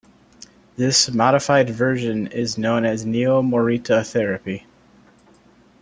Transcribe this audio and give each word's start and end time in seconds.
This 0.77 1.11
modified 1.11 1.69
version 1.69 2.25
is 2.25 2.57
known 2.57 2.85
as 2.85 3.05
neo-Morita 3.05 4.03
therapy. 4.11 4.65